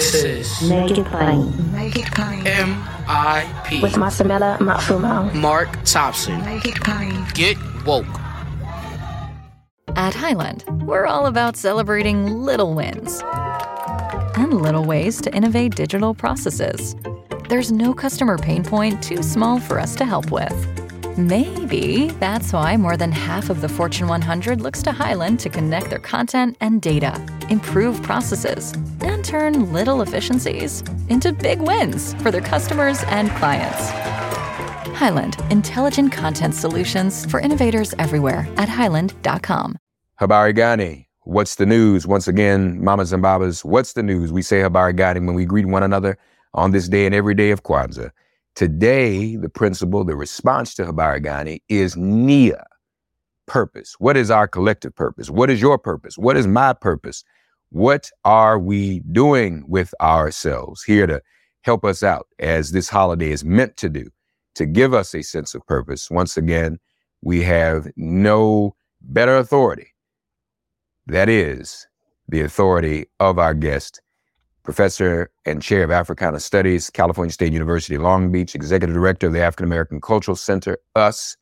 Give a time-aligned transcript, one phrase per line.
[0.00, 1.72] This is Make It Plain.
[1.72, 2.42] Make it plain.
[2.42, 3.82] MIP.
[3.82, 5.34] With Masamela Matfumo.
[5.34, 6.42] Mark Thompson.
[6.42, 7.26] Make it plain.
[7.34, 8.06] Get woke.
[9.96, 13.22] At Highland, we're all about celebrating little wins
[14.38, 16.96] and little ways to innovate digital processes.
[17.50, 20.66] There's no customer pain point too small for us to help with.
[21.18, 25.90] Maybe that's why more than half of the Fortune 100 looks to Highland to connect
[25.90, 32.40] their content and data, improve processes, and turn little efficiencies into big wins for their
[32.40, 33.90] customers and clients.
[34.96, 39.76] Highland, intelligent content solutions for innovators everywhere at highland.com.
[40.20, 41.08] Habari Gani.
[41.24, 42.06] What's the news?
[42.06, 44.32] Once again, mamas and babas, what's the news?
[44.32, 46.18] We say Habari Gani when we greet one another
[46.54, 48.10] on this day and every day of Kwanzaa.
[48.54, 52.66] Today, the principle, the response to Habari Gani is Nia,
[53.46, 53.96] purpose.
[53.98, 55.30] What is our collective purpose?
[55.30, 56.18] What is your purpose?
[56.18, 57.24] What is my purpose?
[57.70, 61.22] What are we doing with ourselves here to
[61.62, 64.06] help us out as this holiday is meant to do,
[64.56, 66.10] to give us a sense of purpose?
[66.10, 66.80] Once again,
[67.22, 69.94] we have no better authority.
[71.06, 71.86] That is
[72.28, 74.00] the authority of our guest,
[74.64, 79.42] professor and chair of Africana Studies, California State University, Long Beach, executive director of the
[79.42, 81.36] African American Cultural Center, US.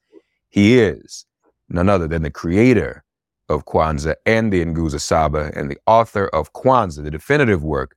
[0.51, 1.25] He is
[1.71, 3.03] none other than the creator
[3.49, 7.97] of Kwanzaa and the Nguzo Saba and the author of Kwanzaa, the definitive work,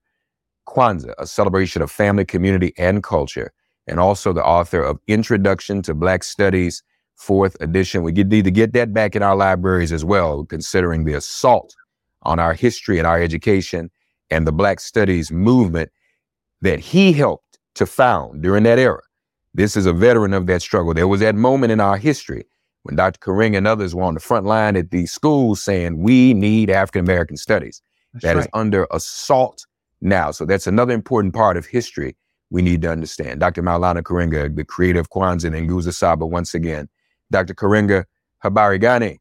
[0.68, 3.52] Kwanzaa, a celebration of family, community, and culture,
[3.88, 6.84] and also the author of Introduction to Black Studies,
[7.16, 8.04] fourth edition.
[8.04, 11.76] We need to get that back in our libraries as well, considering the assault
[12.24, 13.92] on our history and our education
[14.30, 15.92] and the Black Studies movement
[16.62, 19.02] that he helped to found during that era.
[19.54, 20.94] This is a veteran of that struggle.
[20.94, 22.46] There was that moment in our history
[22.84, 23.20] when Dr.
[23.20, 27.02] Karenga and others were on the front line at these schools saying, we need African
[27.02, 27.82] American studies.
[28.14, 28.50] That's That is right.
[28.54, 29.66] under assault
[30.02, 30.32] now.
[30.32, 32.16] So that's another important part of history
[32.50, 33.40] we need to understand.
[33.40, 33.62] Dr.
[33.64, 36.90] Maulana Karenga, the creator of Kwanzaa and Nguzo Saba, once again.
[37.30, 37.54] Dr.
[37.54, 38.06] Karenga,
[38.44, 39.20] Habari Gani.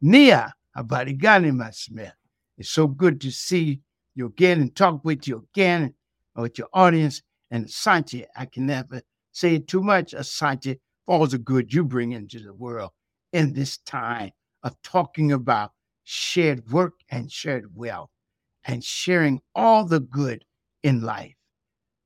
[0.00, 2.12] Nia Habari Gani, my Smith.
[2.58, 3.80] It's so good to see
[4.14, 5.94] you again and talk with you again
[6.34, 7.22] and with your audience.
[7.50, 12.12] And Asante, I can never say it too much, Asante, all the good you bring
[12.12, 12.90] into the world
[13.32, 14.30] in this time
[14.62, 15.72] of talking about
[16.04, 18.10] shared work and shared wealth
[18.64, 20.44] and sharing all the good
[20.82, 21.34] in life.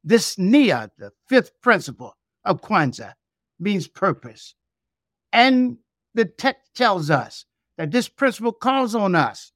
[0.04, 2.14] This Nia, the fifth principle
[2.44, 3.12] of Kwanzaa,
[3.58, 4.54] means purpose.
[5.32, 5.78] And
[6.14, 7.44] the text tells us
[7.76, 9.52] that this principle calls on us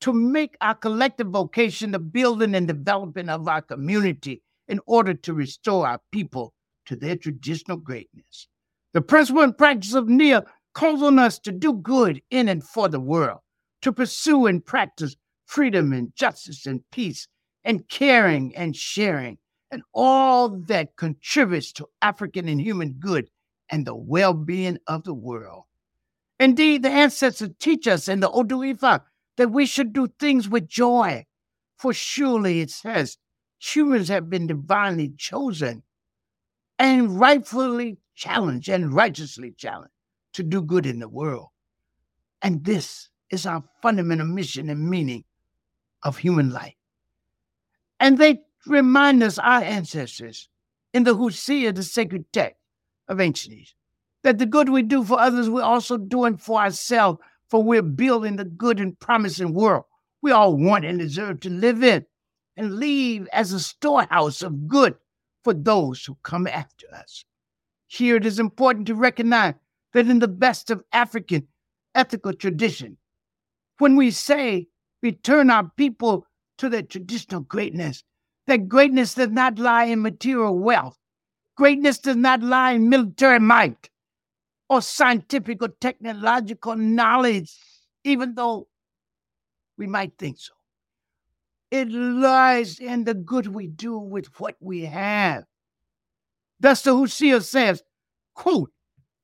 [0.00, 5.34] to make our collective vocation the building and development of our community in order to
[5.34, 6.54] restore our people
[6.86, 8.48] to their traditional greatness.
[8.94, 10.44] The principle and practice of NIA
[10.74, 13.40] calls on us to do good in and for the world,
[13.82, 15.16] to pursue and practice
[15.46, 17.26] freedom and justice and peace
[17.64, 19.38] and caring and sharing
[19.72, 23.30] and all that contributes to African and human good
[23.70, 25.64] and the well being of the world.
[26.38, 29.00] Indeed, the ancestors teach us in the Odu Oduifa
[29.38, 31.24] that we should do things with joy,
[31.78, 33.16] for surely it says
[33.58, 35.82] humans have been divinely chosen
[36.78, 39.92] and rightfully challenged and righteously challenged
[40.34, 41.48] to do good in the world.
[42.40, 45.24] And this is our fundamental mission and meaning
[46.02, 46.74] of human life.
[48.00, 50.48] And they remind us, our ancestors,
[50.92, 52.58] in the Husia, the sacred text
[53.08, 53.74] of ancient Egypt,
[54.22, 58.36] that the good we do for others, we're also doing for ourselves, for we're building
[58.36, 59.84] the good and promising world
[60.22, 62.06] we all want and deserve to live in
[62.56, 64.94] and leave as a storehouse of good
[65.44, 67.24] for those who come after us.
[67.86, 69.54] Here it is important to recognize
[69.92, 71.46] that in the best of African
[71.94, 72.96] ethical tradition,
[73.78, 74.68] when we say
[75.02, 76.26] return our people
[76.58, 78.04] to their traditional greatness,
[78.46, 80.96] that greatness does not lie in material wealth,
[81.56, 83.90] greatness does not lie in military might
[84.68, 87.54] or scientific or technological knowledge,
[88.04, 88.68] even though
[89.76, 90.54] we might think so.
[91.72, 95.44] It lies in the good we do with what we have.
[96.60, 97.82] Thus, the Husia says,
[98.34, 98.70] quote,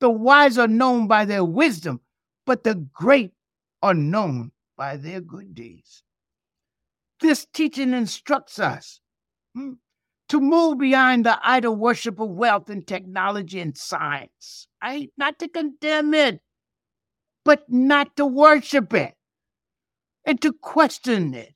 [0.01, 2.01] the wise are known by their wisdom,
[2.47, 3.33] but the great
[3.83, 6.03] are known by their good deeds.
[7.21, 9.01] This teaching instructs us
[9.55, 9.73] hmm,
[10.31, 15.11] to move beyond the idol worship of wealth and technology and science, right?
[15.19, 16.41] Not to condemn it,
[17.45, 19.17] but not to worship it,
[20.25, 21.53] and to question it,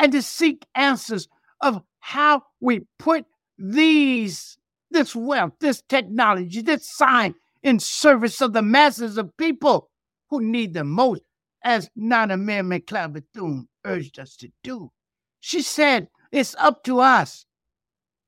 [0.00, 1.28] and to seek answers
[1.60, 3.26] of how we put
[3.58, 4.56] these,
[4.90, 9.90] this wealth, this technology, this science in service of the masses of people
[10.30, 11.20] who need them most,
[11.62, 14.90] as Nana Mary McLeod Bethune urged us to do.
[15.38, 17.44] She said, it's up to us,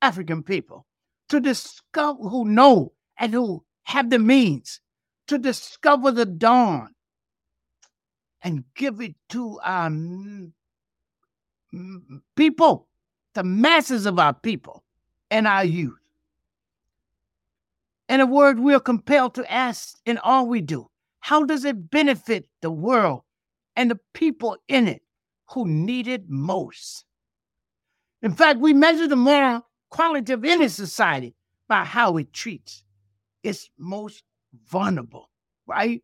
[0.02, 0.86] African people,
[1.30, 4.80] to discover who know and who have the means
[5.28, 6.90] to discover the dawn
[8.42, 9.88] and give it to our
[12.36, 12.88] people,
[13.34, 14.84] the masses of our people
[15.30, 15.98] and our youth.
[18.08, 20.90] In a word, we are compelled to ask in all we do,
[21.20, 23.22] how does it benefit the world
[23.76, 25.02] and the people in it
[25.50, 27.04] who need it most?
[28.20, 31.34] In fact, we measure the moral quality of any society
[31.68, 32.84] by how it treats
[33.42, 34.24] its most
[34.66, 35.30] vulnerable,
[35.66, 36.02] right?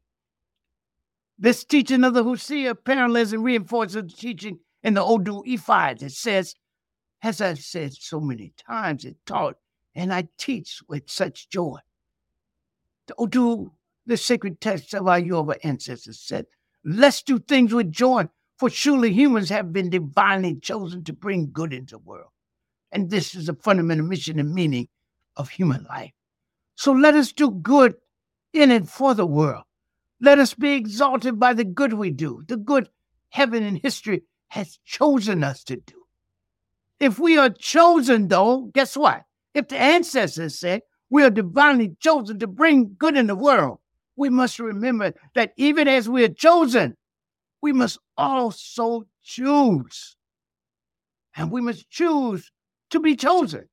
[1.39, 6.13] This teaching of the Husia parallels and reinforces the teaching in the Odu Ifa that
[6.13, 6.55] says,
[7.23, 9.57] as I've said so many times, it taught
[9.95, 11.79] and I teach with such joy.
[13.07, 13.73] The Odu,
[14.07, 16.47] the sacred text of our Yoruba ancestors said,
[16.85, 21.73] let's do things with joy, for surely humans have been divinely chosen to bring good
[21.73, 22.31] into the world.
[22.93, 24.89] And this is a fundamental mission and meaning
[25.37, 26.13] of human life.
[26.77, 27.97] So let us do good
[28.53, 29.65] in and for the world.
[30.21, 32.89] Let us be exalted by the good we do, the good
[33.31, 35.95] heaven and history has chosen us to do.
[37.01, 39.23] If we are chosen, though, guess what?
[39.55, 43.79] If the ancestors said we are divinely chosen to bring good in the world,
[44.17, 46.97] we must remember that even as we are chosen,
[47.63, 50.17] we must also choose.
[51.37, 52.51] And we must choose
[52.91, 53.69] to be chosen.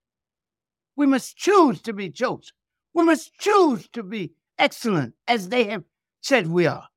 [0.96, 2.54] We must choose to be chosen.
[2.94, 5.84] We must choose to be excellent as they have
[6.22, 6.88] said we are.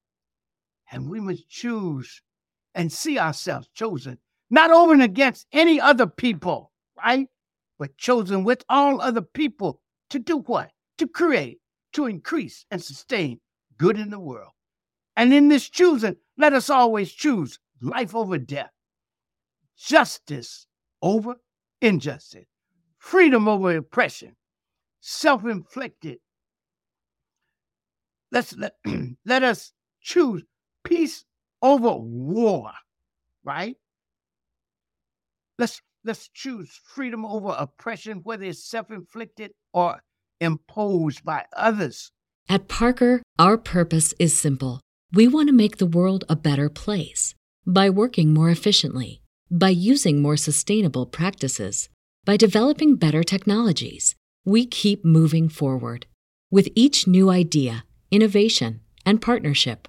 [0.92, 2.22] And we must choose
[2.78, 7.28] and see ourselves chosen, not over and against any other people, right?
[7.78, 10.70] But chosen with all other people to do what?
[10.96, 11.58] To create,
[11.92, 13.40] to increase and sustain
[13.76, 14.52] good in the world.
[15.14, 18.70] And in this choosing, let us always choose life over death,
[19.76, 20.66] justice
[21.02, 21.34] over
[21.82, 22.46] injustice,
[22.96, 24.36] freedom over oppression,
[25.00, 26.18] self inflicted
[28.30, 28.74] let's let,
[29.24, 30.42] let us choose
[30.84, 31.24] peace
[31.62, 32.72] over war,
[33.44, 33.76] right?
[35.58, 40.02] Let's let's choose freedom over oppression, whether it's self-inflicted or
[40.40, 42.12] imposed by others.
[42.48, 44.80] At Parker, our purpose is simple.
[45.12, 47.34] We want to make the world a better place
[47.66, 49.20] by working more efficiently,
[49.50, 51.88] by using more sustainable practices,
[52.24, 54.14] by developing better technologies.
[54.44, 56.06] We keep moving forward.
[56.50, 59.88] With each new idea, innovation, and partnership,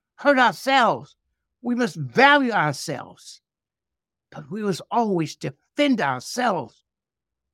[0.21, 1.15] hurt ourselves.
[1.61, 3.41] We must value ourselves.
[4.31, 6.83] But we must always defend ourselves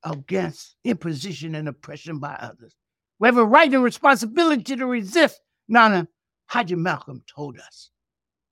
[0.03, 2.75] against imposition and oppression by others.
[3.19, 5.39] We have a right and responsibility to resist.
[5.67, 6.07] Nana
[6.47, 7.89] Haji Malcolm told us.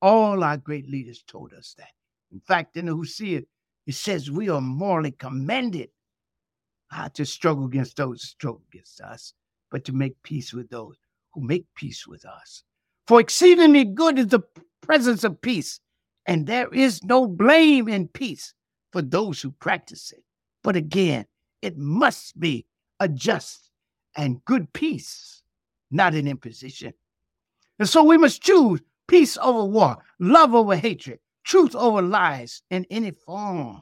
[0.02, 1.92] All our great leaders told us that.
[2.32, 3.46] In fact, in the Husia,
[3.86, 5.90] it says we are morally commanded
[6.92, 9.34] not to struggle against those who struggle against us,
[9.72, 10.96] but to make peace with those
[11.34, 12.64] who make peace with us.
[13.08, 14.42] For exceedingly good is the
[14.82, 15.80] presence of peace,
[16.26, 18.54] and there is no blame in peace
[18.92, 20.24] for those who practice it.
[20.64, 21.26] But again,
[21.62, 22.66] it must be
[23.00, 23.70] a just
[24.16, 25.44] and good peace,
[25.92, 26.94] not an imposition.
[27.78, 32.86] And so we must choose peace over war, love over hatred, truth over lies in
[32.90, 33.82] any form,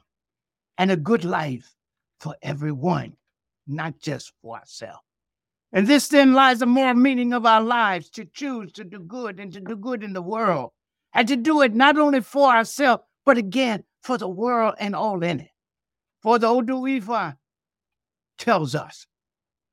[0.76, 1.74] and a good life
[2.20, 3.16] for everyone,
[3.66, 5.00] not just for ourselves.
[5.74, 9.40] And this then lies the moral meaning of our lives to choose to do good
[9.40, 10.70] and to do good in the world,
[11.12, 15.22] and to do it not only for ourselves, but again for the world and all
[15.24, 15.50] in it.
[16.22, 17.36] For the Odu Ifa,
[18.38, 19.06] tells us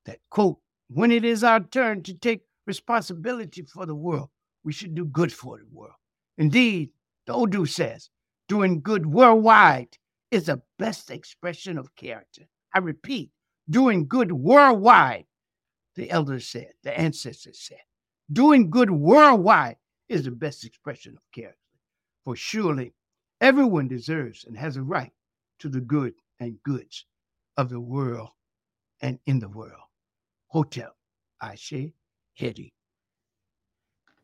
[0.06, 0.58] that, quote,
[0.90, 4.30] when it is our turn to take responsibility for the world,
[4.64, 5.96] we should do good for the world.
[6.38, 6.90] Indeed,
[7.28, 8.10] the Odu says,
[8.48, 9.98] doing good worldwide
[10.32, 12.44] is the best expression of character.
[12.74, 13.30] I repeat,
[13.70, 15.26] doing good worldwide,
[15.96, 17.82] the elders said, the ancestors said,
[18.32, 19.78] doing good worldwide
[20.10, 21.58] is the best expression of character.
[22.24, 22.94] For surely
[23.40, 25.12] everyone deserves and has a right
[25.60, 27.06] to the good and goods
[27.58, 28.30] of the world
[29.02, 29.82] and in the world.
[30.48, 30.94] Hotep
[31.44, 31.94] Ache
[32.34, 32.74] Heri.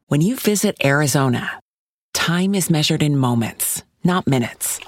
[0.07, 1.59] When you visit Arizona,
[2.13, 4.79] time is measured in moments, not minutes.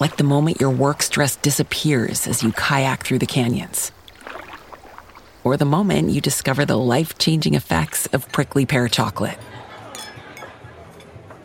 [0.00, 3.92] Like the moment your work stress disappears as you kayak through the canyons.
[5.46, 9.38] Or the moment you discover the life changing effects of prickly pear chocolate.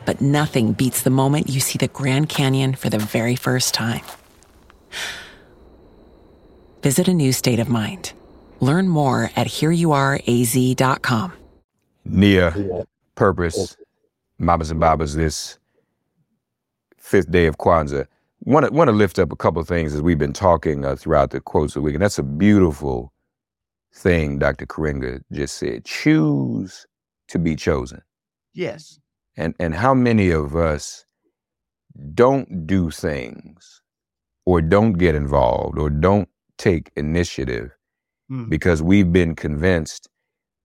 [0.07, 4.01] But nothing beats the moment you see the Grand Canyon for the very first time.
[6.81, 8.13] Visit a new state of mind.
[8.59, 11.33] Learn more at hereyouareaz.com.
[12.03, 13.77] Nia, purpose,
[14.39, 15.59] mamas and babas, this
[16.97, 18.07] fifth day of Kwanzaa.
[18.45, 20.95] Want to want to lift up a couple of things as we've been talking uh,
[20.95, 23.10] throughout the quotes of the week, and that's a beautiful
[23.93, 24.65] thing Dr.
[24.65, 25.85] Karenga just said.
[25.85, 26.85] Choose
[27.29, 28.01] to be chosen.
[28.53, 28.99] Yes.
[29.37, 31.05] And and how many of us
[32.13, 33.81] don't do things
[34.45, 37.71] or don't get involved or don't take initiative
[38.31, 38.49] Mm.
[38.49, 40.07] because we've been convinced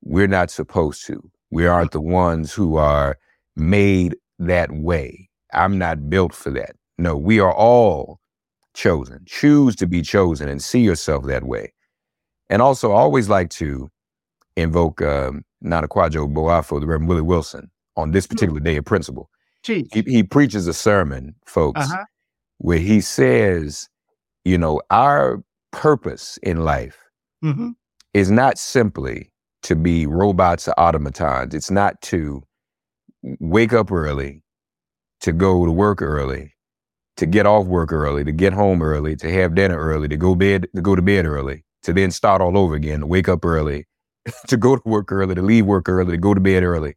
[0.03, 1.21] we're not supposed to.
[1.51, 3.19] We aren't the ones who are
[3.57, 5.29] made that way.
[5.53, 6.77] I'm not built for that.
[6.97, 8.21] No, we are all
[8.75, 9.25] chosen.
[9.27, 11.73] Choose to be chosen and see yourself that way.
[12.51, 13.89] And also, I always like to
[14.57, 19.29] invoke um, Nana Kwajo Boafo, the Reverend Willie Wilson, on this particular day of principle.
[19.93, 22.05] He, he preaches a sermon, folks, Uh-huh.
[22.59, 23.89] where he says,
[24.45, 26.99] you know, our purpose in life
[27.43, 27.71] hmm
[28.15, 29.31] is not simply
[29.63, 31.53] to be robots or automatons.
[31.55, 32.43] It's not to
[33.41, 34.43] wake up early,
[35.21, 36.55] to go to work early,
[37.19, 40.35] to get off work early, to get home early, to have dinner early, to go
[40.35, 43.45] bed to go to bed early, to then start all over again, to wake up
[43.45, 43.87] early,
[44.49, 46.95] to go to work early, to leave work early, to go to bed early.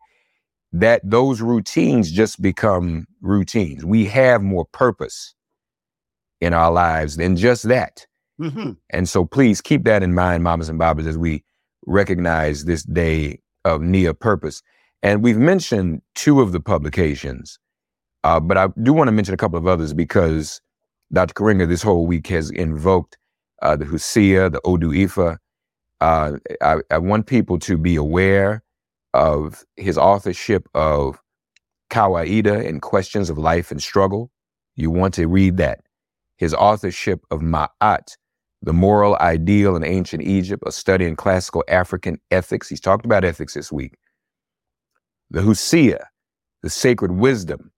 [0.73, 3.85] That those routines just become routines.
[3.85, 5.35] We have more purpose
[6.41, 8.07] in our lives than just that.
[8.39, 11.43] hmm And so please keep that in mind, mamas and babas, as we
[11.85, 14.63] recognize this day of Nia purpose.
[15.03, 17.59] And we've mentioned two of the publications,
[18.23, 20.61] uh, but I do want to mention a couple of others because
[21.13, 21.33] Dr.
[21.33, 23.17] Karenga this whole week has invoked
[23.61, 25.37] uh, the Husia, the Odu Ifa.
[26.01, 28.63] Uh, I, I want people to be aware
[29.13, 31.19] of his authorship of
[31.89, 34.31] Kawaida and Questions of Life and Struggle.
[34.75, 35.81] You want to read that.
[36.37, 38.15] His authorship of Ma'at,
[38.61, 42.69] the moral ideal in ancient Egypt, a study in classical African ethics.
[42.69, 43.97] He's talked about ethics this week.
[45.31, 46.03] The Husia,
[46.63, 47.71] the sacred wisdom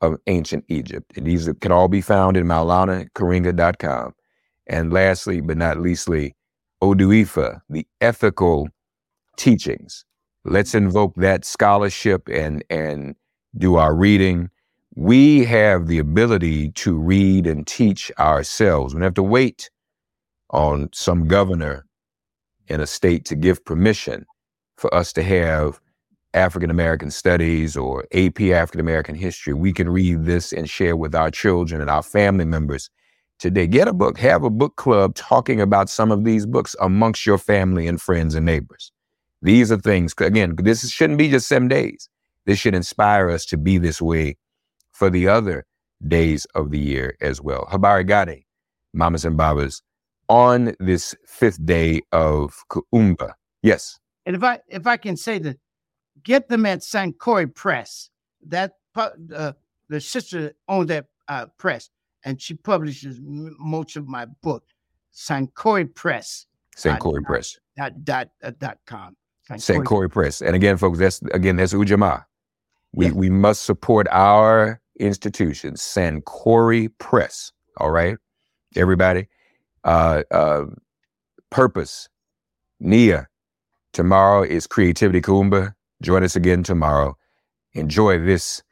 [0.00, 1.16] of ancient Egypt.
[1.16, 4.14] And these can all be found in maulana.karenga.com.
[4.66, 6.34] And lastly, but not leastly,
[6.80, 8.68] Odu Ifa, the ethical
[9.36, 10.04] teachings.
[10.44, 13.14] Let's invoke that scholarship and, and
[13.56, 14.50] do our reading.
[14.94, 18.94] We have the ability to read and teach ourselves.
[18.94, 19.70] We don't have to wait
[20.50, 21.84] on some governor
[22.68, 24.24] in a state to give permission
[24.76, 25.80] for us to have
[26.34, 29.54] African American studies or AP African American history.
[29.54, 32.90] We can read this and share with our children and our family members
[33.38, 33.66] today.
[33.66, 37.38] Get a book, have a book club talking about some of these books amongst your
[37.38, 38.92] family and friends and neighbors.
[39.42, 42.08] These are things, again, this shouldn't be just seven days.
[42.46, 44.36] This should inspire us to be this way
[44.92, 45.66] for the other
[46.06, 47.66] days of the year as well.
[47.70, 48.46] Habari Gani,
[48.92, 49.82] mamas and babas,
[50.28, 53.32] on this fifth day of Kuumba.
[53.62, 53.98] Yes.
[54.26, 55.58] And if I if I can say that,
[56.22, 58.10] get them at Sankore Press.
[58.46, 59.52] That uh,
[59.88, 61.90] the sister owns that uh, press,
[62.24, 64.64] and she publishes m- most of my book.
[65.12, 66.46] Sankore Press.
[66.84, 67.58] Uh, Press.
[67.76, 69.16] Dot dot uh, dot com.
[69.56, 69.84] St.
[69.84, 70.40] Corey Press.
[70.40, 72.24] And again, folks, that's again, that's Ujamaa.
[72.92, 73.12] We Yeah.
[73.12, 77.52] we must support our institution, Sankore Press.
[77.78, 78.16] All right.
[78.74, 79.28] Everybody.
[79.84, 80.64] Uh uh
[81.50, 82.08] purpose.
[82.80, 83.28] Nia.
[83.92, 85.74] Tomorrow is Creativity Kuumba.
[86.02, 87.16] Join us again tomorrow.
[87.74, 88.62] Enjoy this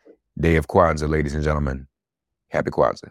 [0.41, 1.87] day of Kwanzaa, ladies and gentlemen.
[2.49, 3.11] Happy Kwanzaa.